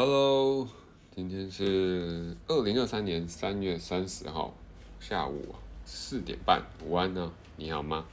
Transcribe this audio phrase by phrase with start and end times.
[0.00, 0.68] Hello，
[1.10, 4.54] 今天是二零二三年三月三十号
[5.00, 7.32] 下午四点半，午安呢？
[7.56, 8.04] 你好吗？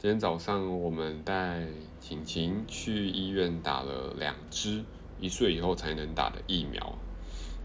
[0.00, 1.68] 今天早上我们带
[2.00, 4.82] 晴晴去医院打了两支
[5.20, 6.98] 一岁以后才能打的疫苗，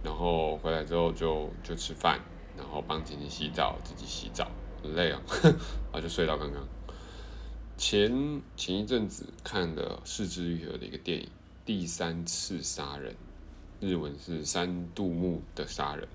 [0.03, 2.19] 然后回来之后就就吃饭，
[2.55, 4.47] 然后帮晴晴洗澡，自己洗澡，
[4.83, 6.63] 很累啊， 然后就睡到刚刚。
[7.77, 11.27] 前前一阵子看了四肢愈合的一个电影。
[11.65, 13.15] 第三次杀人，
[13.79, 16.05] 日文是三度目的杀人。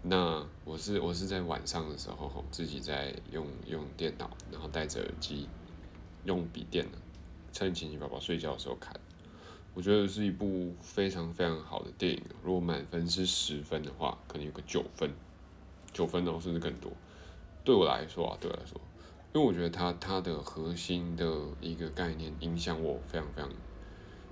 [0.00, 5.48] 那我是我是在晚上的时候，自己在用用电脑，然后戴着耳机，
[6.22, 6.98] 用笔电的，
[7.52, 8.94] 趁晴晴宝宝睡觉的时候看。
[9.74, 12.22] 我觉得是一部非常非常好的电影。
[12.44, 15.10] 如果满分是十分的话，可能有个九分，
[15.92, 16.92] 九分哦，甚至更多。
[17.64, 18.80] 对我来说啊，对我来说，
[19.32, 23.50] 因为我觉得它它的核心的一个概念影响我非常非常。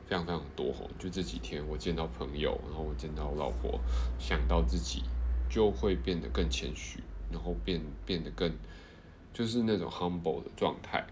[0.06, 3.80] 非常非常多吼，就这几天我见到朋友，然后我见到我老婆，
[4.19, 5.03] 想到自己
[5.48, 7.00] 就会变得更谦虚，
[7.31, 8.53] 然后变变得更
[9.33, 11.06] 就是那种 humble 的状态，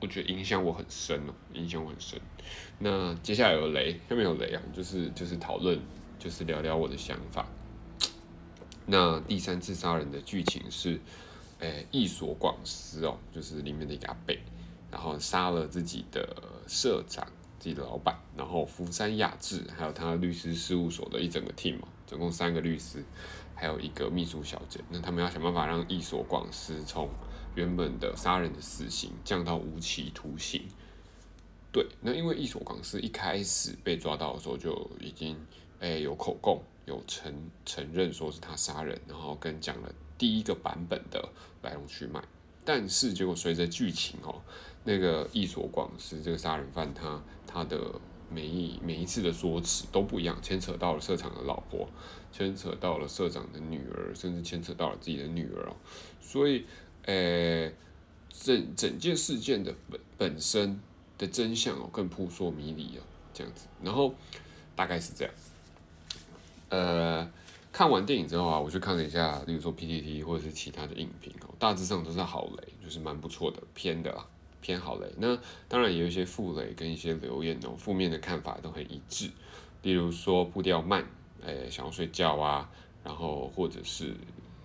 [0.00, 2.20] 我觉得影响我很深哦，影响我很深。
[2.78, 5.80] 那接下来有雷，下面有雷啊，就是就是讨论，
[6.18, 7.46] 就是聊聊我的想法。
[8.86, 11.00] 那第三次杀人的剧情是，
[11.60, 14.38] 诶，一所广司哦，就是里面的一个阿贝，
[14.90, 16.36] 然后杀了自己的
[16.68, 17.26] 社长。
[17.64, 23.02] 自己的老板，然后福山雅治，还有他律师事务所的一整个 team 总共三个律师，
[23.54, 24.80] 还有一个秘书小姐。
[24.90, 27.08] 那他们要想办法让伊所广司从
[27.54, 30.60] 原本的杀人的死刑降到无期徒刑。
[31.72, 35.34] 对，那因为伊所广司一开始被抓到的时候就已经
[35.78, 37.32] 诶有口供，有承
[37.64, 41.26] 承认说是他杀人，然后跟讲了第一个版本的
[41.62, 42.22] 来龙去脉。
[42.66, 44.42] 但是结果随着剧情哦，
[44.84, 47.78] 那个伊所广司这个杀人犯，他他的
[48.30, 51.88] 每一每一次的说辞都不一样，牵扯到了社长的老婆，
[52.32, 55.76] 牵扯到了社长的女儿，甚至牵扯到了自己的女儿哦。
[56.20, 56.64] 所以，
[57.06, 57.70] 呃，
[58.30, 60.80] 整整件事件的本本身
[61.18, 63.02] 的真相哦，更扑朔迷离哦，
[63.32, 63.66] 这样子。
[63.82, 64.14] 然后
[64.76, 65.34] 大概是这样，
[66.68, 67.30] 呃。
[67.72, 74.24] 看完电影之后啊，我去看了一下，例如说 PTT 或者是其他的影评哦，大致上都是好雷，就是蛮不错的，偏的啦，
[74.64, 75.06] 偏好雷。
[75.18, 75.38] 那
[75.68, 79.30] 当然也有一些负雷跟一些留言哦，负面的看法都很一致。
[79.82, 81.04] 例如说步调慢，
[81.44, 82.70] 诶，想要睡觉啊，
[83.04, 84.14] 然后或者是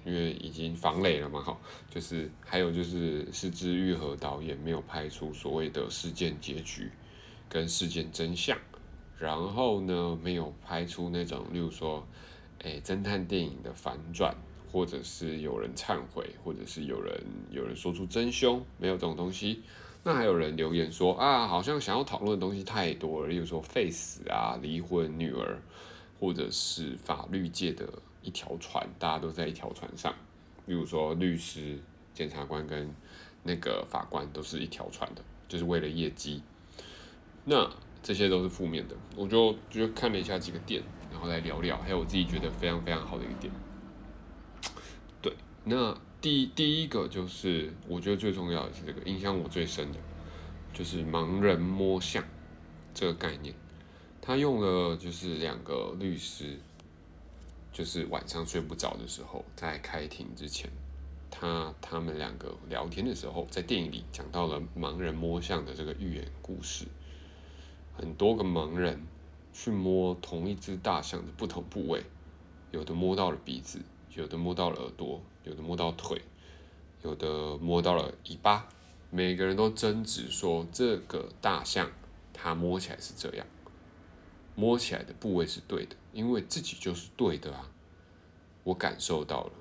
[0.06, 1.58] 因为已经防雷了嘛，哈，
[1.90, 6.90] 就是还有就是是之愈合导演没有拍出所谓的事件结局
[7.50, 8.58] 跟事件真相，
[9.18, 12.08] 然后呢没有拍出那种例如说。
[12.64, 14.36] 诶，侦探电影的反转，
[14.70, 19.62] 或者是有人忏悔，或者是有人有人说出真凶，没有这种东西。
[20.04, 25.62] 那还有人留言说啊，好像想要讨论的东西太多了，例如说 face 啊、离婚、女儿，
[26.20, 27.88] 或者是法律界的
[28.22, 30.14] 一条船，大家都在一条船上。
[30.66, 31.78] 例如说律师、
[32.14, 32.94] 检察官跟
[33.44, 36.42] 那个法官都是一条船的，就是为了业绩。
[37.46, 37.70] 那
[38.02, 40.82] 这些都是负面的，我就就看了一下几个点。
[41.12, 43.52] 然后来聊聊，还有我自己觉得非常非常好的一点。
[45.22, 45.34] 对，
[45.64, 49.98] 那第第一个就是我觉得最重要的是这个影响我最深的，
[50.74, 52.24] 就是盲人摸象
[52.94, 53.56] 这个概念。
[54.22, 56.60] 他用了就是两个律师，
[57.72, 60.70] 就是晚上睡不着的时候，在开庭之前，
[61.32, 66.86] 他他们两个聊天的时候，在电影里讲到了盲人摸象的这个寓言故事，
[67.96, 69.06] 很多个盲人。
[69.52, 72.04] 去摸同一只大象的不同部位，
[72.72, 73.80] 有的摸到了鼻子，
[74.16, 76.22] 有的摸到了耳朵，有的摸到腿，
[77.02, 78.70] 有的摸到了尾巴。
[79.10, 81.92] 每个人都争执说这个大象
[82.32, 83.46] 它摸起来是这样，
[84.56, 87.72] 摸起来的部位是对的，因为自己就是对的啊。
[88.64, 89.52] 我感受到了，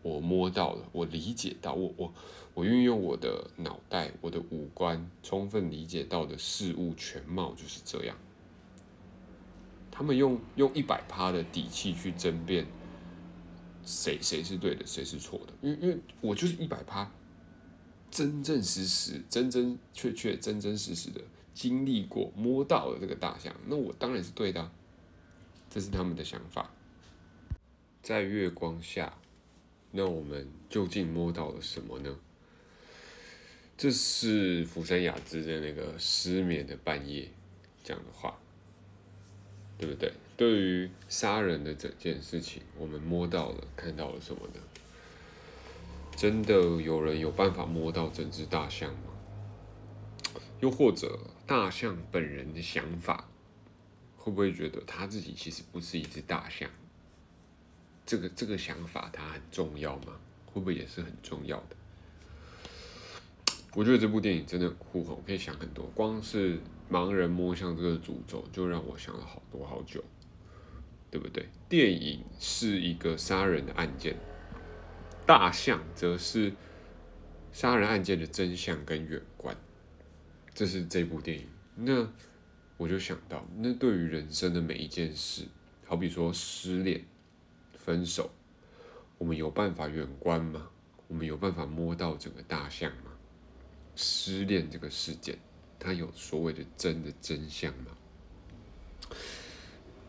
[0.00, 2.14] 我摸到了，我理解到，我我
[2.54, 8.16] 我运用我的脑袋，我的五官，充分理解到的事物全貌就是这样。
[9.90, 12.66] 他们用用一百趴的底气去争辩，
[13.84, 15.52] 谁谁是对的，谁是错的？
[15.62, 17.10] 因为因为我就是一百趴，
[18.10, 21.20] 真真实实、真真确确、真真实实的
[21.52, 24.70] 经历过、摸到了这个大象，那我当然是对的。
[25.70, 26.70] 这是他们的想法。
[28.02, 29.16] 在月光下，
[29.90, 32.16] 那我们究竟摸到了什么呢？
[33.76, 37.30] 这是福山雅治的那个失眠的半夜
[37.82, 38.38] 讲的话。
[39.76, 40.10] 对不对？
[40.36, 44.60] 对于杀人的整件事情，我们摸到了、看到了什么呢？
[46.16, 49.12] 真的有人有办法摸到整只大象吗？
[50.60, 53.28] 又或者大象本人的想法
[54.16, 56.70] 会不会觉得他自己其实不是一只大象？
[58.06, 60.18] 这个这个想法它很重要吗？
[60.46, 61.76] 会不会也是很重要的？
[63.74, 65.84] 我觉得这部电影真的很酷哦，可以想很多。
[65.94, 66.58] 光是
[66.90, 70.02] 盲人摸象这个诅咒，就让我想了好多好久，
[71.14, 71.46] 对不对？
[71.68, 74.16] 电影是一个杀人的案件，
[75.24, 76.52] 大象则是
[77.52, 79.56] 杀人案件的真相跟远观。
[80.52, 81.46] 这是这部电影。
[81.76, 82.08] 那
[82.76, 85.44] 我就想到，那对于人生的每一件事，
[85.86, 87.04] 好比说失恋、
[87.74, 88.28] 分手，
[89.16, 90.68] 我们有办法远观吗？
[91.06, 93.12] 我们有办法摸到整个大象吗？
[93.94, 95.38] 失恋这个事件，
[95.78, 97.96] 它有所谓的真的真相吗？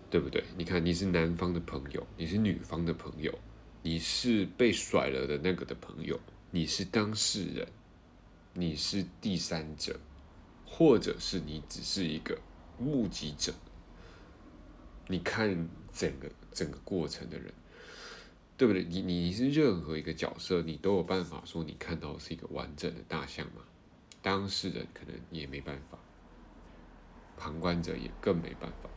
[0.10, 0.44] 对不对？
[0.58, 3.34] 你看，你是男方的朋友，你是女方的朋友，
[3.82, 6.20] 你是被甩了的那个的朋友，
[6.52, 7.68] 你是当事人，
[8.54, 10.00] 你是第三者，
[10.66, 12.40] 或者是你只是一个
[12.78, 13.54] 目击者，
[15.08, 17.54] 你看整个整个过程的人，
[18.56, 18.84] 对不对？
[18.84, 23.62] 你你是任何一个角色，你都有办法说你看到是一个完整的大象吗？
[24.22, 26.00] 当事人可能也没办法，
[27.38, 28.90] 旁观者也更没办法，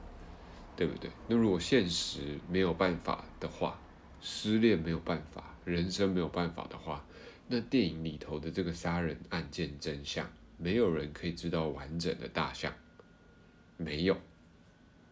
[0.79, 1.11] 对不对？
[1.27, 3.77] 那如果现实没有办法的话，
[4.21, 7.05] 失恋没有办法，人生没有办法的话，
[7.49, 12.73] 那电影里头的这个杀人案件真相，没有人可以知道完整的大象，
[13.77, 14.17] 没有，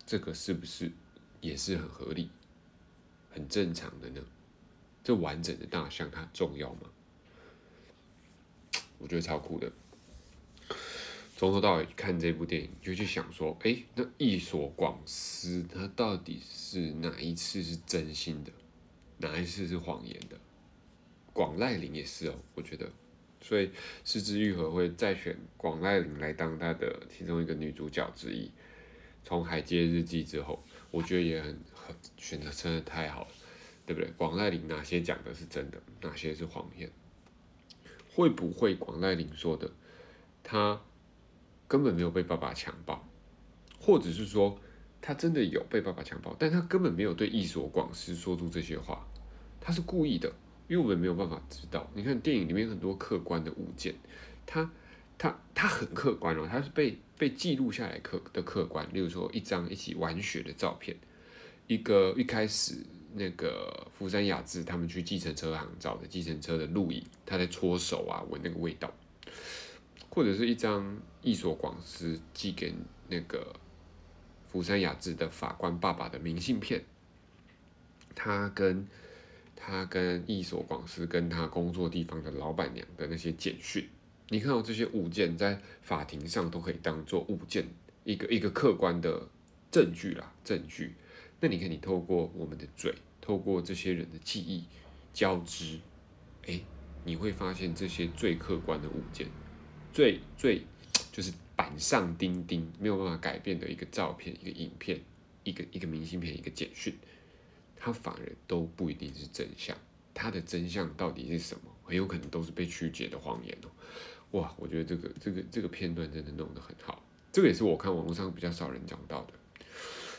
[0.06, 0.92] 这个是不是
[1.40, 2.30] 也是很合理、
[3.28, 4.20] 很正常的呢？
[5.02, 6.82] 这完整的大象它重要吗？
[8.98, 9.72] 我觉得超酷的。
[11.38, 18.50] 从头到尾看这部电影，就去想说，哎，那伊索广司他到底是哪一次是真心的，
[19.18, 20.40] 哪一次是谎言的？
[21.34, 22.90] 广濑铃也是哦，我觉得，
[23.42, 23.70] 所以
[24.02, 28.50] 失之愈合会再选广濑铃来当他的其中一个女主角之一。
[29.22, 33.28] 从《海街日记》之后，我觉得也很很选择真的太好了，
[33.84, 34.10] 对不对？
[34.16, 36.90] 广濑铃哪些讲的是真的，哪些是谎言？
[38.14, 39.70] 会不会广濑铃说的，
[40.42, 40.80] 他？
[41.68, 43.06] 根本没有被爸爸强暴，
[43.80, 44.58] 或者是说
[45.00, 49.06] 他真的有被爸爸强暴，但他根本没有对伊索广司说出这些话，
[49.60, 50.32] 他是故意的，
[50.68, 51.88] 因为我们没有办法知道。
[51.94, 53.94] 你看电影里面很多客观的物件，
[54.46, 54.70] 他
[55.18, 60.96] 他他很客观哦，他是被被记录下来客的客观，例如说一张一起玩雪的照片，
[61.66, 62.74] 一个一开始
[63.14, 68.92] 那个福山雅治他们去计程车行找的计程车的录影，他在搓手啊，闻那个味道。
[70.08, 72.72] 或者是一张伊索广司寄给
[73.08, 73.52] 那个
[74.46, 76.84] 福山雅治的法官爸爸的明信片，
[78.14, 78.86] 他跟
[79.56, 83.88] 他跟伊索广司跟他工作地方的老板娘的那些简讯，
[84.28, 87.66] 你看到这些物件在法庭上都可以当做物件
[88.04, 89.28] 一个一个客观的
[89.72, 90.94] 证据啦，证据。
[91.40, 94.64] 那你看，你透过我们的嘴，透过这些人的记忆
[95.12, 95.80] 交织，
[96.46, 96.60] 哎，
[97.04, 99.26] 你会发现这些最客观的物件。
[99.92, 100.62] 最最
[101.16, 105.00] 就是板上钉钉，没有办法改变的一个照片、一个影片、
[105.44, 106.94] 一个一个明信片、一个简讯，
[107.74, 109.74] 它反而都不一定是真相。
[110.12, 111.62] 它的真相到底是什么？
[111.84, 113.70] 很有可能都是被曲解的谎言哦。
[114.32, 117.02] 哇，我觉得这个这个这个片段真的弄得很好，
[117.32, 119.32] 这个也是我看网络上比较少人讲到的。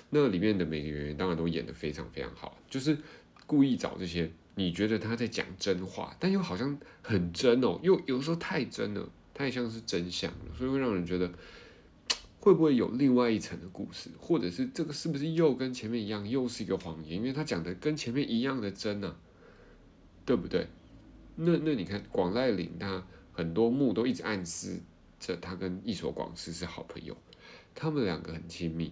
[0.09, 2.97] 那里面的每个演员当然都演得非常非常好，就是
[3.45, 9.07] 故意找这些你觉得他在讲真话，但又好像很真哦，又有时候太真了。
[9.37, 11.31] 太像是真相了，所以会让人觉得
[12.39, 17.19] 会不会有另外一层的故事，或者是这个是不是又跟前面一样，又是一个谎言？
[17.19, 19.15] 因为他讲的跟前面一样的真呢，
[20.25, 20.65] 对不对？
[21.35, 24.79] 那那你看广濑铃，他很多幕都一直暗示
[25.19, 27.15] 着他跟一所广司是好朋友，
[27.75, 28.91] 他们两个很亲密。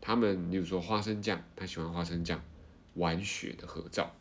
[0.00, 2.42] 他们比如说花生酱，他喜欢花生酱，
[2.94, 4.12] 玩雪的合照，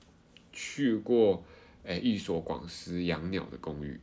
[0.52, 1.44] 去过
[1.82, 4.00] 诶一所广司养鸟的公寓。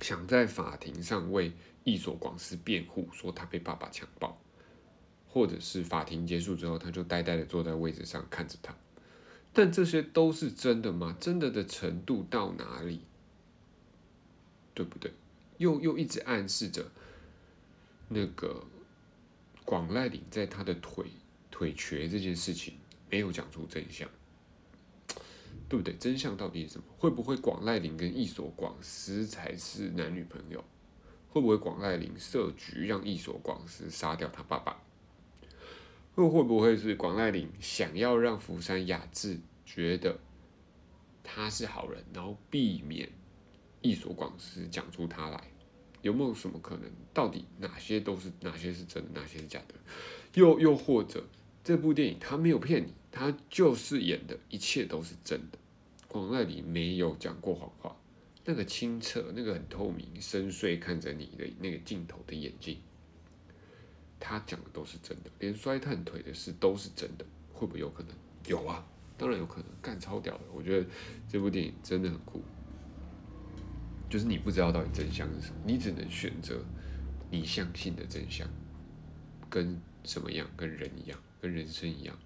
[0.00, 1.52] 想在法庭上为
[1.84, 4.38] 一所广司辩护，说他被爸爸强暴，
[5.28, 8.74] 或者是法庭结束之后，他就呆呆的坐在位置上看着他。
[9.52, 11.16] 但这些都是真的吗？
[11.18, 13.00] 真的的程度到哪里？
[14.74, 15.12] 对不对？
[15.56, 16.90] 又又一直暗示着
[18.08, 18.62] 那个
[19.64, 21.06] 广濑凛在他的腿
[21.50, 22.74] 腿瘸这件事情
[23.08, 24.06] 没有讲出真相。
[25.68, 25.94] 对不对？
[25.96, 26.84] 真相到底是什么？
[26.96, 30.64] 会不会广濑铃跟一所广司才是男女朋友？
[31.28, 34.82] 会不会广濑铃设局让一所广司杀掉他爸爸？
[36.16, 40.18] 又会不会是广濑铃想要让福山雅治觉得
[41.22, 43.10] 他是好人，然后避免
[43.82, 45.42] 一所广司讲出他来？
[46.02, 46.90] 有没有什么可能？
[47.12, 49.74] 到底哪些都是哪些是真的，哪些是假的？
[50.34, 51.24] 又又或者
[51.66, 55.58] 这部电影他没有骗你，他就是演的一切都是真的。
[56.06, 57.96] 广濑里没有讲过谎话，
[58.44, 62.78] 那个清澈、那个很透明、深邃看着你的那个镜头的眼睛，
[64.20, 67.26] 他讲的都是真的，连摔断腿的事都是真的。
[67.52, 68.12] 会不会有可能？
[68.46, 68.86] 有啊，
[69.18, 70.44] 当然有可能，干超屌的。
[70.54, 70.86] 我觉得
[71.28, 72.40] 这部电影真的很酷。
[74.08, 76.64] 就是你不知道到底真相是什么，你只能选择
[77.28, 78.48] 你相信的真相，
[79.50, 80.48] 跟什么样？
[80.56, 82.18] 跟人一样，跟人生一样。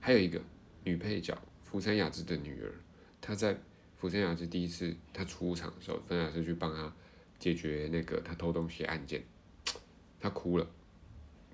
[0.00, 0.40] 还有一个
[0.84, 2.72] 女配角福山雅治的女儿，
[3.20, 3.58] 她在
[3.96, 6.92] 福山雅治第一次她出场的时候，福山雅治去帮她
[7.38, 9.22] 解决那个她偷东西案件，
[10.20, 10.66] 她哭了。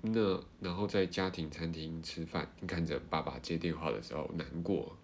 [0.01, 4.97] 那然后在家庭餐厅吃饭，看着爸爸接电话的时候难过。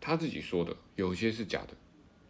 [0.00, 1.74] 她自己说的，有些是假的。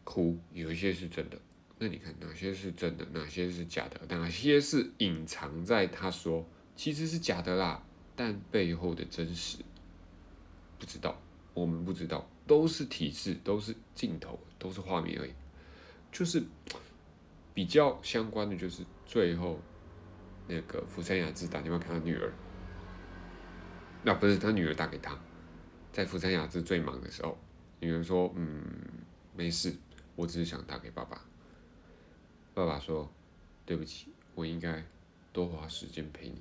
[0.03, 1.39] 哭，有一些是真的，
[1.79, 6.45] 那你看哪些是真的，哪些是假的，哪些是隐藏在他说
[6.81, 7.83] 其实是假的啦，
[8.17, 9.59] 但背后的真实
[10.79, 11.15] 不知道，
[11.53, 15.31] 我们不知道，都是体制，都是镜头，都是画面而已。
[16.11, 16.43] 就是
[17.53, 19.61] 比较相关的，就是最后
[20.49, 22.33] 那个福山雅治打电话给他女儿，
[24.03, 25.15] 那不是他女儿打给他，
[25.93, 27.37] 在福山雅治最忙的时候，
[27.81, 28.59] 女儿说：“嗯，
[29.37, 29.77] 没事。”
[30.17, 31.23] 我只是想打给爸爸。
[32.55, 33.13] 爸爸说
[33.67, 34.83] ：“对不起，我应该
[35.31, 36.39] 多花时间陪你。”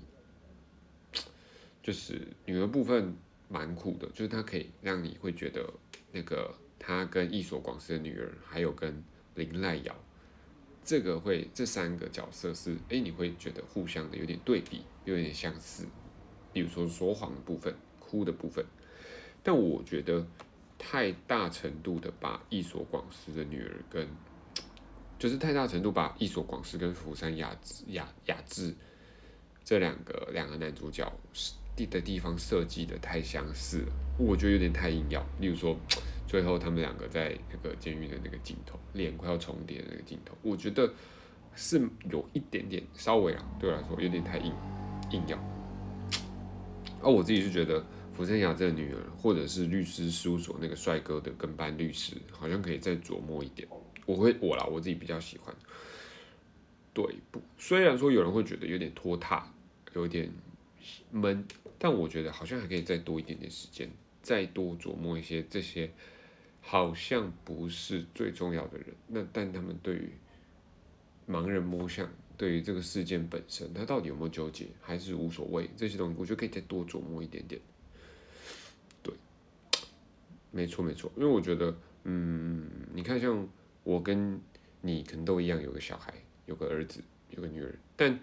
[1.82, 3.16] 就是女儿部分
[3.48, 5.72] 蛮苦的，就是她可以让你会觉得
[6.12, 9.04] 那个她跟一所广司的女儿，还有跟
[9.36, 9.96] 林濑瑶，
[10.84, 15.86] 这个会这三个角色是哎，你会觉得互相的有点对比，有点相似。
[16.54, 18.66] 比如说说谎的部分，哭的部分，
[19.44, 20.28] 但我觉得。
[20.82, 24.08] 太大程度的把一所广司的女儿跟，
[25.20, 28.74] 就是太大程度把一所广司跟福山雅治雅雅治
[29.66, 31.56] 这两个两个男主角是
[31.86, 35.26] 的地方设计的太相似了，我觉得有点太硬要。
[35.40, 35.78] 例如说，
[36.28, 40.92] 最后他们两个在那个监狱的那个镜头，脸快要重叠的那个镜头，我觉得
[41.56, 41.82] 是
[42.12, 44.54] 有一点点稍微啊，对我来说有点太硬
[45.12, 45.38] 硬要。
[47.02, 47.84] 而我自己是觉得。
[48.12, 53.66] 福山雅治的女儿，或者是律师事务所那个帅哥的跟班律师，好像可以再琢磨一点。
[54.06, 55.56] 我会我啦，我自己比较喜欢。
[56.94, 57.42] 对不？
[57.58, 59.48] 虽然说有人会觉得有点拖沓，
[59.94, 60.30] 有点
[61.12, 61.46] 闷，
[61.80, 63.90] 但我觉得好像还可以再多一点点时间，
[64.22, 65.90] 再多琢磨一些这些
[66.62, 68.88] 好像不是最重要的人。
[69.08, 70.12] 那但他们对于
[71.28, 72.08] 盲人摸象，
[72.38, 75.70] 对于这个事件本身，他到底有没有纠结，还是无所谓？
[75.78, 77.62] 这些东西，我觉得可以再多琢磨一点点。
[79.02, 79.14] 对
[80.52, 83.48] 没错没错，因为我觉得，嗯，你看，像
[83.84, 84.40] 我跟
[84.82, 86.14] 你可能都一样，有个小孩，
[86.46, 88.20] 有个儿子，有个女儿，但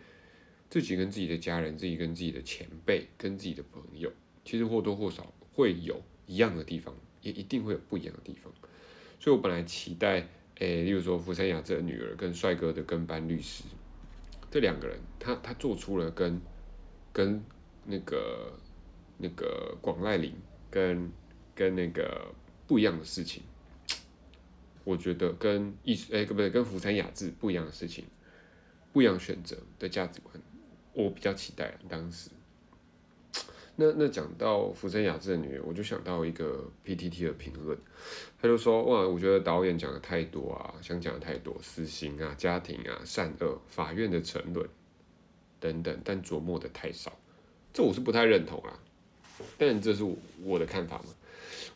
[0.68, 4.12] 自己跟自己的家人，自己跟自己的前辈，跟自己的朋友，
[4.44, 8.52] 其实或多或少会有一样的地方，也一定会有不一样的地方。
[9.20, 13.64] 所以我本来期待，诶，例如说福山雅治的女儿跟帅哥的跟班律师
[14.50, 16.40] 这两个人，他他做出了跟
[17.12, 17.42] 跟
[17.84, 18.58] 那个
[19.18, 20.34] 那个广濑铃
[20.70, 21.10] 跟。
[21.58, 22.34] 跟那个
[22.66, 23.42] 不一样的事情，
[24.84, 28.04] 我觉得跟艺术哎，不对，跟福山雅治不一样的事情，
[28.92, 30.38] 不一样选择的价值观，
[30.96, 32.30] 我比较期待当时。
[33.78, 37.76] 那那讲到福山雅治的女儿，我就想到一个 PTT 的评论，
[38.40, 44.66] 他就说哇，我觉得导演讲的太多啊，想讲的太多，死刑啊、家庭啊、善恶、法院的沉沦
[45.60, 47.12] 等等，但琢磨的太少，
[47.74, 48.80] 这我是不太认同啊，
[49.58, 50.02] 但这是
[50.42, 51.14] 我的看法嘛。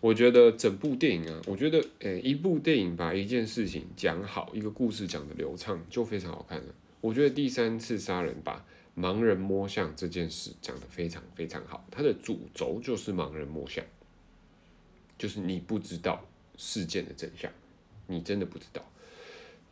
[0.00, 6.75] 我觉得整部电影啊，我觉得，诶，一部电影把一件事情讲好，一个故事讲的流畅，就非常好看了。
[7.03, 8.65] 我觉得第三次杀人把
[9.00, 13.85] 盲人摸象这件事讲的非常非常好，它的主轴就是盲人摸象，
[15.16, 16.23] 就是你不知道
[16.57, 17.50] 事件的真相，
[18.07, 18.85] 你真的不知道。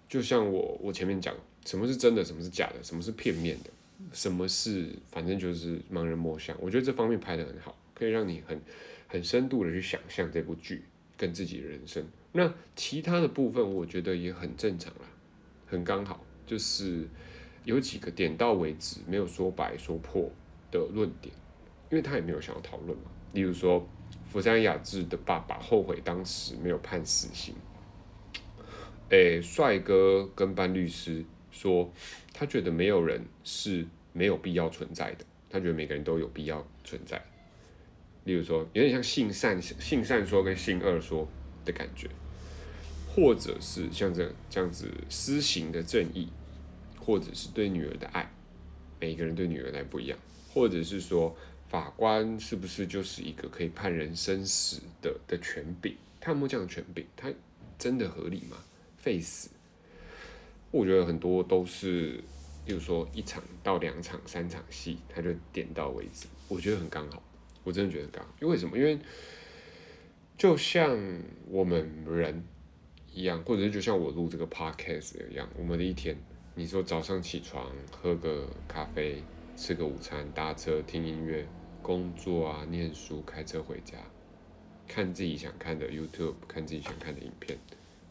[0.08, 3.70] 就像我我前面讲，什么是真的，什么是假的，什么是片面的，
[4.12, 6.56] 什么是反正就是盲人摸象。
[6.60, 8.58] 我觉得这方面拍的很好，可以让你很。
[9.10, 10.84] 很深度的去想象这部剧
[11.16, 15.08] 跟自己的人生，那其他的部分我觉得也很正常啦，
[15.66, 17.08] 很刚好，就是
[17.68, 20.30] 有几个点到为止，没有说白说破
[20.70, 21.34] 的论点，
[21.90, 23.10] 因为他也没有想要讨论嘛。
[23.34, 23.86] 例如说，
[24.26, 27.54] 福山雅治的爸爸后悔当时没有判死刑，
[29.10, 31.92] 诶，帅哥跟班律师说，
[32.32, 37.22] 他觉得没有人是没有必要存在的，他觉得每个人都有必要存在。
[38.24, 41.28] 例如说，有点像性善性善说跟性恶说
[41.66, 42.08] 的感觉，
[43.14, 46.30] 或者是像这这样子施行的正义，
[47.08, 48.30] 或者是对女儿的爱，
[49.00, 50.18] 每一个人对女儿来不一样，
[50.52, 51.34] 或者是说
[51.66, 55.96] 法官是不是就是一个可以判人生死的的权柄？
[56.20, 57.06] 他有没有这样的权柄？
[57.16, 57.32] 他
[57.78, 58.58] 真的合理吗？
[58.98, 59.48] 废死？
[60.70, 62.22] 我觉得很多都是，
[62.66, 67.22] 比如说一场到两场、三场戏，他就点到为止，我觉得很刚好。
[67.64, 68.76] 我真的觉得刚好，因为什么？
[68.76, 68.98] 因为
[70.36, 70.94] 就像
[71.48, 72.44] 我们人
[73.14, 76.14] 一样，或者是就像我录这个 podcast 一样，我们的一天，
[76.58, 79.22] 你说早上起床喝个咖啡，
[79.56, 81.46] 吃个午餐，搭车听音乐，
[81.80, 83.96] 工作啊，念书，开车回家，
[84.88, 87.56] 看自己想看的 YouTube，看自己想看的影片，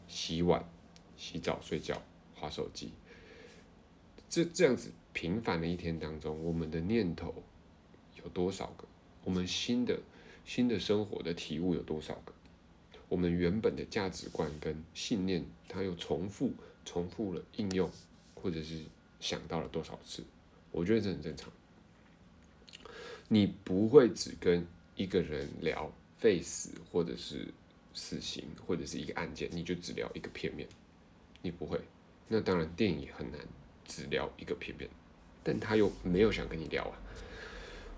[0.08, 0.64] 洗碗、
[1.18, 2.02] 洗澡、睡觉。
[2.36, 2.94] 划手机，
[4.30, 7.44] 这这样子平凡的一天当中，我们的念头
[8.16, 8.86] 有多少个？
[9.26, 10.00] 我们新的
[10.46, 12.32] 新的生活的体悟有多少个？
[13.10, 16.54] 我们原本的价值观跟信念，它又重复
[16.86, 17.92] 重复了应用，
[18.42, 18.82] 或者是
[19.20, 20.24] 想到了多少次？
[20.72, 21.52] 我觉得这很正常。
[23.28, 24.66] 你不会只跟
[24.96, 27.48] 一个人聊废死，或者是
[27.94, 30.68] 死刑，或者是一个案件，你就只聊一个片面，
[31.42, 31.80] 你不会。
[32.28, 33.40] 那当然，电影很难
[33.86, 34.90] 只聊一个片面，
[35.44, 36.96] 但他又没有想跟你聊啊。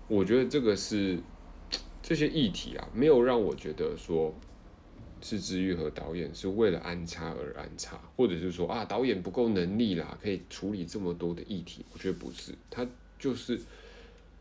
[0.08, 1.20] 我觉得这个是
[2.02, 4.34] 这些议题啊，没有让我觉得说
[5.22, 11.84] 是治愈和导演是为了安插而安插，或者是说啊导演不够能力啦，可以处理这么多的议题。
[11.92, 12.86] 我觉得不是，他
[13.18, 13.60] 就是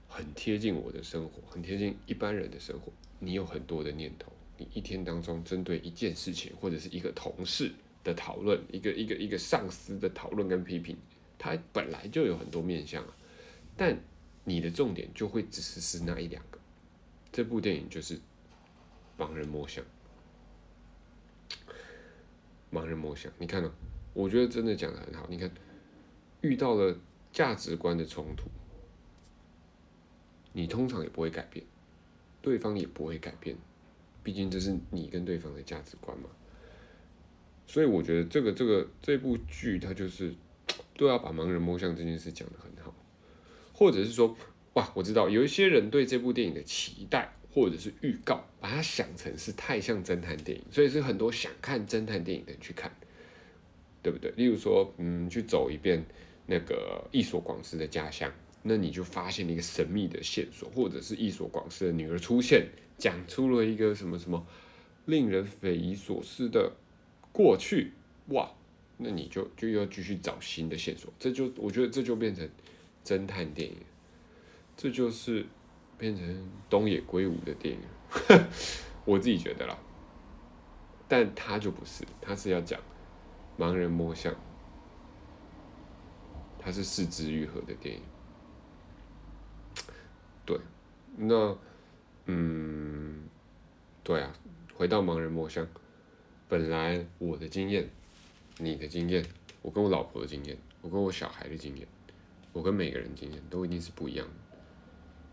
[0.07, 2.91] 很贴近我的生活，很贴近一般人的生活。
[3.19, 7.71] 你有很多的念头，你一天当中针对一件事情或者是一个同事。
[8.01, 10.95] 的讨论，一个一个一个上司的讨论跟批评，
[11.37, 13.13] 他本来就有很多面向啊，
[13.75, 13.99] 但
[14.45, 16.57] 你的重点就会只是是那一两个。
[17.29, 18.17] 这部电影就是
[19.17, 19.83] 盲人摸象，
[22.71, 23.71] 盲人摸象，你看呢？
[24.13, 25.27] 我觉得真的讲的很好。
[25.29, 25.49] 你看，
[26.41, 26.97] 遇到了
[27.31, 28.49] 价值观的冲突，
[30.53, 31.65] 你通常也不会改变，
[32.41, 33.55] 对方也不会改变，
[34.23, 36.29] 毕竟这是你跟对方的价值观嘛。
[37.67, 40.33] 所以我觉得这个这个这部剧它就是
[40.97, 42.93] 都要把盲人摸象这件事讲得很好，
[43.73, 44.35] 或者是说，
[44.73, 52.91] 哇，我知道有一些人对这部电影的期待或者是预告，把它想成是太像侦探电影，所以是很多想看侦探电影的人去看，
[54.01, 54.31] 对不对？
[54.37, 56.05] 例如说，嗯，去走一遍
[56.45, 58.31] 那个伊索广司的家乡，
[58.63, 64.45] 那你就发现了一个神秘的线索，或者是伊索广司的女儿出现，讲出了一个什么什么
[65.05, 66.71] 令人匪夷所思的。
[67.31, 67.91] 过去
[68.29, 68.51] 哇，
[68.97, 72.49] 那你就就要继续找新的线索，这就我觉得这就变成
[73.05, 73.77] 侦探电影，
[74.75, 75.45] 这就是
[75.99, 77.81] 变成东野圭吾的电影，
[79.05, 79.77] 我自己觉得啦，
[81.07, 82.79] 但他就不是，他是要讲
[83.57, 84.33] 盲人摸象，
[86.57, 88.01] 他是四肢愈合的电影，
[90.45, 90.57] 对，
[91.17, 91.57] 那
[92.25, 93.27] 嗯，
[94.01, 94.33] 对啊，
[94.73, 95.67] 回到盲人摸象。
[96.47, 97.87] 本来我的经验，
[98.57, 99.23] 你的经验，
[99.61, 101.87] 我跟我老婆的经验，我跟我小孩的经验，
[102.53, 104.48] 我跟每个人经验都一定是不一样的。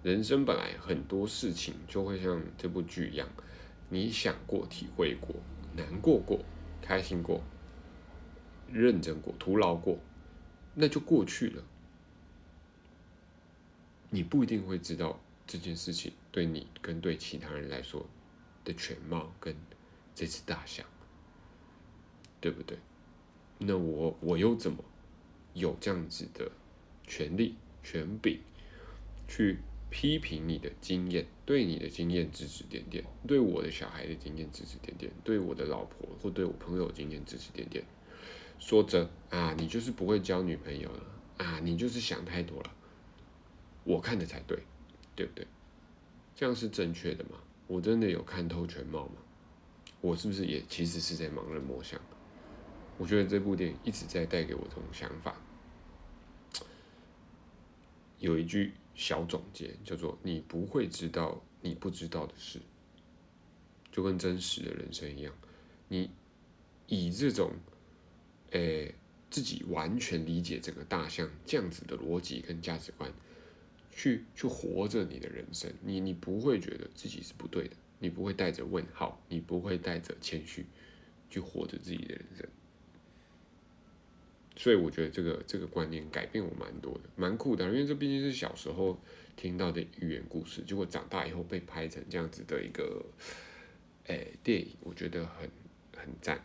[0.06, 3.28] 人生本来很多事情就会像这部剧一样，
[3.88, 5.34] 你想过、体会过、
[5.74, 6.38] 难过过、
[6.80, 7.42] 开心过、
[8.70, 9.98] 认真过、徒劳过，
[10.74, 11.64] 那就过去了。
[14.10, 18.06] 你不一定会知道这件事情对你跟对其他人来说
[18.64, 19.56] 的全貌跟
[20.14, 20.86] 这次大象。
[22.40, 22.78] 对不对？
[23.58, 24.84] 那我我又怎么
[25.54, 26.48] 有这样子的
[27.08, 28.38] 权利权柄
[29.26, 29.58] 去
[29.90, 31.26] 批评你的经验？
[31.44, 37.84] 对你的经验指指点点，对我的小孩的经验指指点点，对我的老婆或对我朋友经验指指点点，
[38.58, 41.02] 说着啊，你就是不会交女朋友了
[41.38, 42.72] 啊，你就是想太多了。
[43.84, 44.58] 我看的才对，
[45.14, 45.46] 对不对？
[46.34, 47.38] 这样是正确的吗？
[47.68, 49.14] 我真的有看透全貌吗？
[50.00, 52.00] 我是不是也其实是在盲人摸象？
[52.98, 55.36] 我觉得这部电影一直在带给我这种想法。
[58.18, 62.60] 有一句小总结叫做：“你不会知道你不知道的事。”
[63.92, 65.32] 就跟真实的人生一样，
[65.88, 66.10] 你
[66.86, 67.52] 以这种
[68.50, 68.94] 诶
[69.30, 73.10] 自己完全理解整个大象这样子的逻辑跟价值观，
[73.90, 80.66] 去去活着你的人生，你你不会觉得自己是不对的，你不会带着问号，你不会带着谦虚
[81.30, 82.46] 去活着自己的人生。
[84.56, 87.64] 所以我觉得这个这个观念改变我蛮多的，蛮酷的。
[87.66, 88.98] 因为这毕竟是小时候
[89.36, 93.04] 听到的寓言故事，结果长大以后被拍成这样子的一个，
[94.06, 95.48] 诶电影，我觉得很
[95.96, 96.42] 很赞。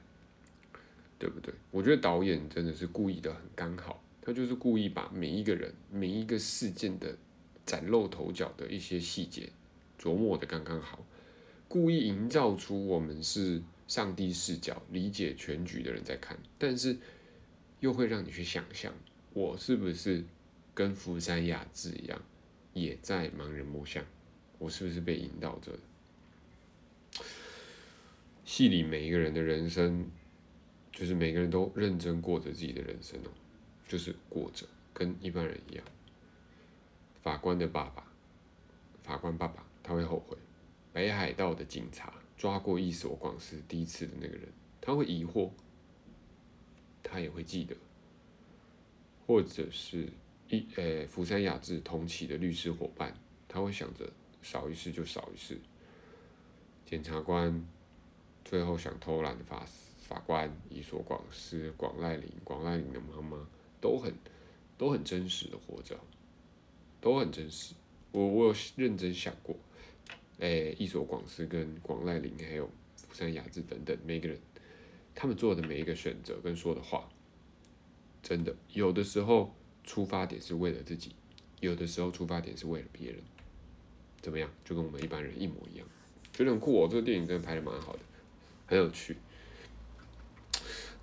[1.18, 1.54] 对不对？
[1.70, 7.16] 我觉得导演真的是故意的很刚好，他就是故意把每一个人、每一个事件的
[7.64, 9.48] 崭露头角的一些细节
[10.02, 11.06] 琢磨的刚刚好，
[11.68, 16.98] 故意营造出我们是上帝视角、理解全局的人在看，但是
[17.82, 18.92] 又会让你去想象，
[19.34, 20.24] 我是不是
[20.74, 22.22] 跟福山雅治一样，
[22.74, 24.04] 也在盲人摸象？
[24.58, 25.78] 我是不是被引导着？
[28.46, 30.10] 戏里每一个人的人生。
[30.94, 33.32] 就是每个人都认真过着自己的人生哦，
[33.88, 35.84] 就是过着跟一般人一样。
[37.24, 38.06] 法官的爸爸，
[39.02, 40.38] 法官爸爸他会后悔。
[40.92, 44.50] 北海道的警察抓过一所广司第一次的那个人，
[44.82, 45.50] 他会疑惑，
[47.04, 47.76] 他也会记得。
[49.26, 50.10] 或者是
[50.50, 53.16] 一呃福山雅治同期的律师伙伴，
[53.48, 54.10] 他会想着
[54.42, 55.60] 少一事就少一事。
[56.86, 57.66] 检察官
[58.44, 59.66] 最后想偷懒的法。
[60.02, 63.48] 法官伊所广司、广濑铃、广濑铃的妈妈
[63.80, 64.14] 都很
[64.78, 65.98] 都很真实的活着，
[67.00, 67.74] 都很真实。
[68.12, 69.56] 我我有认真想过，
[70.40, 74.38] 诶，伊所广司跟广濑铃还有福山雅治等等每个人，
[75.14, 77.10] 他们做的每一个选择跟说的话，
[78.24, 81.16] 真的有的时候出发点是为了自己，
[81.60, 83.22] 有的时候出发点是为了别人。
[84.22, 84.48] 怎么样？
[84.64, 85.88] 就跟我们一般人一模一样，
[86.32, 86.88] 觉得很酷哦。
[86.88, 88.00] 这个电影真的拍的蛮好的，
[88.68, 89.18] 很有趣。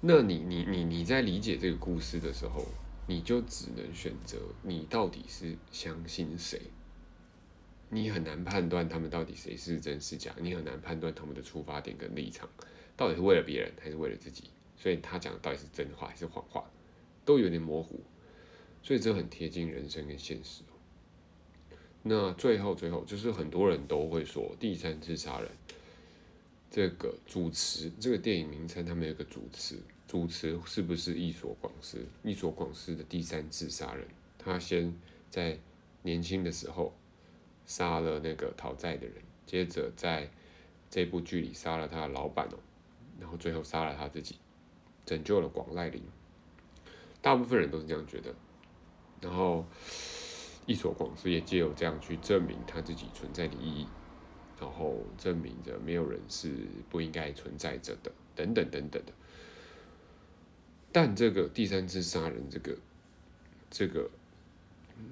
[0.01, 2.65] 那你你你你在理解这个故事的时候，
[3.09, 6.63] 你就只能选择你到底是相信谁？
[7.91, 12.49] 你很难判断他们到底谁是真是假，你很难判断他们的出发点跟立场，
[12.97, 14.45] 到底是为了别人还是为了自己？
[14.77, 16.65] 所以他讲的到底是真话还是谎话，
[17.25, 18.01] 都有点模糊，
[18.83, 20.63] 所以这很贴近人生跟现实。
[22.03, 25.51] 那最后最后就是很多人都会说第三次杀人。
[26.71, 31.99] 这个主持这个电影名称，他们有个主持，主持是不是伊所广司？
[32.23, 34.95] 伊所广司的第三次杀人，他先
[35.31, 35.59] 在
[36.03, 36.95] 年轻的时候
[37.69, 39.15] 杀了那个讨债的人，
[39.47, 40.29] 接着在
[40.91, 42.59] 这部剧里杀了他的老板哦，
[43.21, 44.37] 然后最后杀了他自己，
[45.07, 46.03] 拯救了广濑铃。
[47.23, 48.35] 大部分人都是这样觉得，
[49.21, 49.65] 然后
[50.67, 53.87] 一所广司也借由这样去证明他自己存在的意义。
[54.61, 56.53] 然后证明着没有人是
[56.91, 59.13] 不应该存在着的，等等等等的。
[60.91, 62.77] 但这个第三次杀人，这个
[63.71, 64.11] 这个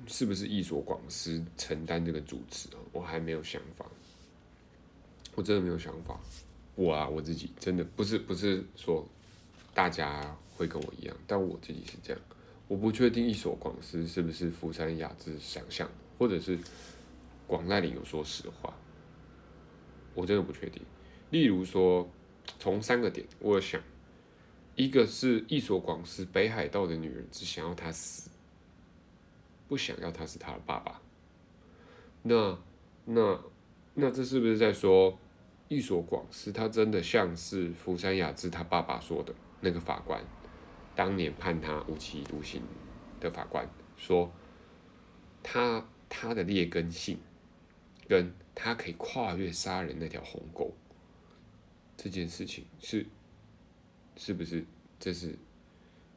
[0.07, 3.87] 是不是一所广司承担这个主持啊我还没有想法，
[5.35, 6.18] 我真的没有想法。
[6.75, 9.07] 我啊，我自己真的不是不是说
[9.72, 12.22] 大家会跟我一样，但我自己是这样。
[12.68, 16.59] 我不确定一所广司是不是福山雅治想象，或者是
[17.46, 18.75] 广濑里有说实话。
[20.14, 20.83] 我真的不确定。
[21.31, 22.09] 例如说，
[22.59, 23.81] 从三个点，我想，
[24.75, 28.29] 一个是一所广司北海道的女人只想要他死，
[29.68, 31.00] 不想要他是他的爸爸。
[32.22, 32.59] 那
[33.05, 33.40] 那
[33.94, 35.18] 那这是不是在说，
[35.68, 40.22] 一所广司他真的像是福山雅治他爸爸说的那个法官，
[40.94, 42.62] 当年判他无期徒刑
[43.20, 44.33] 的法官说，
[45.42, 47.18] 他他的劣根性
[48.09, 48.33] 跟。
[48.59, 50.74] 他可以跨越杀人那条鸿沟，
[51.94, 53.07] 这件事情是
[54.16, 54.64] 是不是？
[54.98, 55.38] 这是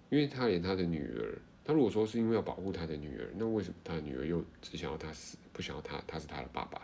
[0.09, 1.37] 因为他连他的女儿，
[1.69, 6.01] 他如果说是因为要保护他的女儿，那为什么他的女儿又只想要他死，不想要他？
[6.07, 6.81] 他是他的爸爸。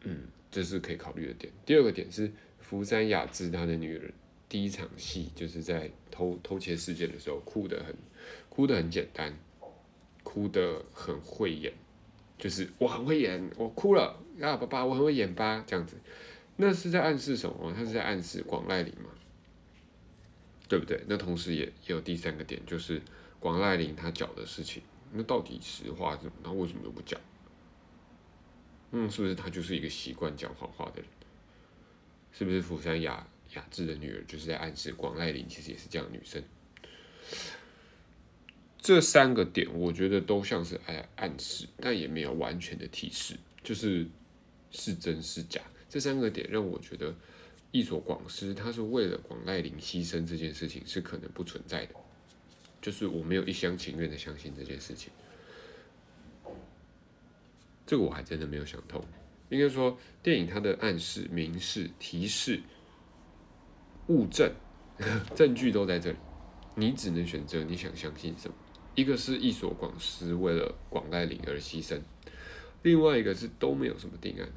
[0.00, 1.52] 嗯，这是可以考虑的点。
[1.66, 4.10] 第二个点是福山雅治他的女儿
[4.48, 7.94] 第一场戏就是在偷偷窃事件的时候哭的很，
[8.48, 9.36] 哭的很简单，
[10.22, 11.70] 哭的很会演。
[12.38, 15.94] 就是我很会演，我哭了啊，爸爸，我很会演吧，这样子，
[16.56, 17.70] 那是在暗示什么？
[17.76, 19.10] 他是在暗示广濑铃嘛，
[20.70, 21.02] 对不对？
[21.08, 23.02] 那同时也也有第三个点，就是
[23.40, 24.80] 广濑铃他讲的事情，
[25.12, 26.32] 那到底实话是什么？
[26.44, 27.20] 他为什么都不讲？
[28.92, 31.04] 嗯，是不是他就是一个习惯讲谎话的人？
[32.32, 36.40] 是不是釜山雅雅治的女儿就是在暗示广濑铃其实也是这样女生？
[38.80, 44.06] 这三个点，我觉得都像是哎暗示，但也没有完全的提示，就是
[44.70, 45.60] 是真是假。
[45.88, 47.12] 这三个点让我觉得，
[47.72, 51.94] 一所广司他是为了广濑铃牺牲这件事情是可能不存在的，
[52.80, 55.12] 就是我没有一厢情愿的相信这件事情。
[57.86, 59.04] 这个我还真的没有想通。
[59.48, 62.60] 应该说，电影它的暗示、明示、提示、
[64.06, 64.52] 物证、
[65.34, 66.16] 证据都在这里，
[66.76, 68.54] 你只能选择你想相信什么。
[68.94, 72.00] 一个是一所广司为了广濑铃而牺牲，
[72.82, 74.48] 另外一个是都没有什么定案，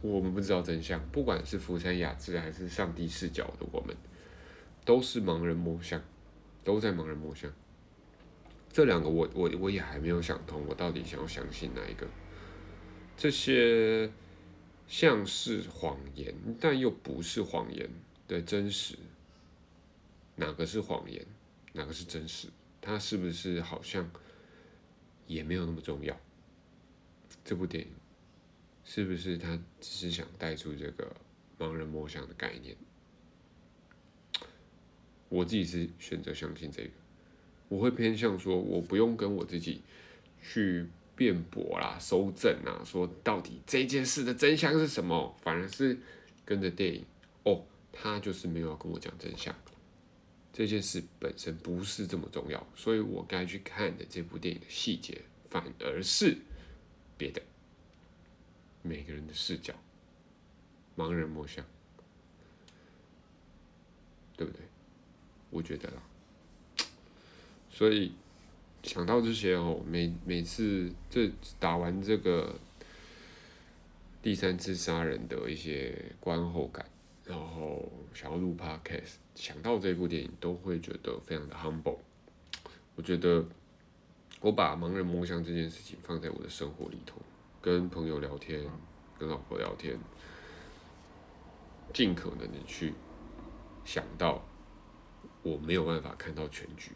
[0.00, 1.00] 我们不知道真相。
[1.10, 3.96] 不管是福山雅治还是上帝视角的我们，
[4.84, 6.02] 都是盲人摸象，
[6.64, 7.52] 都在盲人摸象。
[8.72, 12.06] 这两个我我我也还没有想通，我到底想要相信哪一个？
[13.16, 14.10] 这些
[14.86, 17.90] 像是谎言，但又不是谎言
[18.26, 18.96] 的真实，
[20.36, 21.26] 哪个是谎言，
[21.72, 22.48] 哪个是真实？
[22.80, 24.10] 它是不是好像
[25.26, 26.18] 也没有那么重要？
[27.44, 27.90] 这部电影
[28.84, 31.14] 是不是他只是想带出这个
[31.58, 32.76] 盲人摸象的概念？
[35.28, 36.90] 我自己是选择相信这个，
[37.68, 39.82] 我会偏向说，我不用跟我自己
[40.42, 45.96] 去辩驳啦、搜证啊，说到底这件事的真相是什么，反而是
[46.44, 47.04] 跟着电影，
[47.44, 49.54] 哦，他就是没有要跟我讲真相，
[50.52, 56.36] 这件事本身不是这么重要，所以我该去看的这部电影的细节，反而是
[57.16, 57.40] 别的，
[58.82, 59.74] 每个人的视角，
[60.96, 61.64] 盲人摸象，
[64.36, 64.62] 对不对？
[65.50, 66.02] 我觉得啦，
[67.70, 68.12] 所以
[68.82, 72.54] 想到这些哦，每每次这打完这个
[74.22, 76.88] 第三次杀人的一些观后感，
[77.24, 81.98] 然后想要录 podcast，想到这部电影都会觉得非常的 humble。
[82.94, 83.44] 我觉得
[84.40, 87.20] 我把盲人摸象这件事情放在我的生活里头，
[87.62, 88.66] 跟朋友聊天，
[89.18, 89.98] 跟老婆聊天，
[91.92, 92.94] 尽可能的去
[93.84, 94.42] 想到。
[95.42, 96.92] 我没有办法看到全局，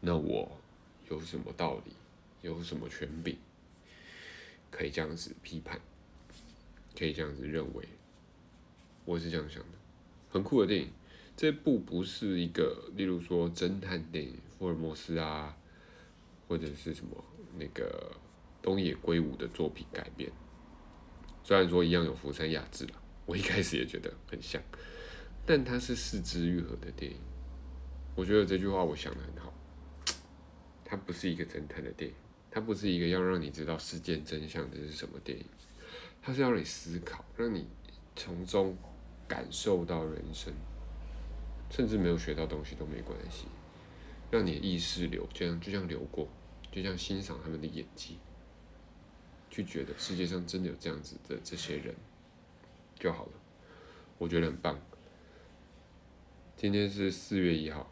[0.00, 0.58] 那我
[1.10, 1.92] 有什么道理，
[2.40, 3.38] 有什么权柄，
[4.70, 5.78] 可以这样子批判，
[6.98, 7.86] 可以这样子认为？
[9.04, 9.78] 我是这样想的，
[10.30, 10.90] 很酷的电影。
[11.36, 15.56] 这部不是一个，例如说侦探电影，福尔摩斯啊，
[16.48, 17.22] 或者是什么
[17.58, 18.12] 那个
[18.62, 20.30] 东野圭吾的作品改编。
[21.42, 24.62] 虽然说一样有福山雅治啊，我一开始也觉得很像。
[25.46, 27.18] 但它是四肢愈合的电影，
[28.14, 29.52] 我觉得这句话我想的很好。
[30.84, 32.16] 它不是一个侦探的电影，
[32.50, 35.44] 它不是一个要让你知道事件真相的是什么电影，
[36.20, 37.66] 它是要让你思考，让你
[38.14, 38.76] 从中
[39.26, 40.52] 感受到人生，
[41.70, 43.46] 甚至没有学到东西都没关系，
[44.30, 46.28] 让你意识流这样就像流过，
[46.70, 48.18] 就像欣赏他们的演技，
[49.50, 51.94] 去觉得世界上真的有这样子的这些人
[52.98, 53.32] 就好了，
[54.16, 54.80] 我觉得很棒。
[56.56, 57.90] 今天是四月一号，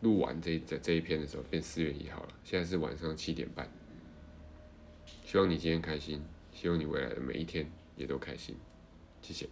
[0.00, 2.28] 录完这这这一篇的时候变四月一号了。
[2.42, 3.70] 现在是晚上七点半。
[5.24, 8.56] 希望你今天开心，希望你未来的每一天也都开心。
[9.20, 9.48] 谢谢。